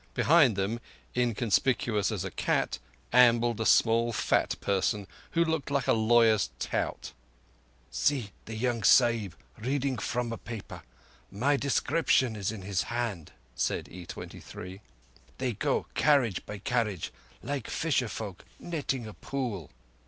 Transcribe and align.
Behind 0.15 0.55
them, 0.55 0.79
inconspicuous 1.15 2.11
as 2.11 2.25
a 2.25 2.31
cat, 2.31 2.79
ambled 3.13 3.61
a 3.61 3.67
small 3.67 4.11
fat 4.11 4.59
person 4.59 5.05
who 5.33 5.45
looked 5.45 5.69
like 5.69 5.85
a 5.85 5.93
lawyer's 5.93 6.49
tout. 6.57 7.11
"See 7.91 8.31
the 8.45 8.55
young 8.55 8.81
Sahib 8.81 9.35
reading 9.59 9.99
from 9.99 10.33
a 10.33 10.39
paper. 10.39 10.81
My 11.29 11.55
description 11.55 12.35
is 12.35 12.51
in 12.51 12.63
his 12.63 12.81
hand," 12.89 13.31
said 13.53 13.85
E23. 13.91 14.79
"Thev 15.37 15.59
go 15.59 15.85
carriage 15.93 16.43
by 16.47 16.57
carriage, 16.57 17.13
like 17.43 17.67
fisher 17.69 18.07
folk 18.09 18.43
netting 18.57 19.05
a 19.05 19.13
pool." 19.13 19.69